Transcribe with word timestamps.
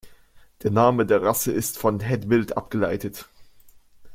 Der 0.63 0.71
Name 0.71 1.05
der 1.05 1.21
Rasse 1.21 1.51
ist 1.51 1.77
von 1.77 1.99
Het 1.99 2.27
Bildt 2.27 2.57
abgeleitet. 2.57 3.27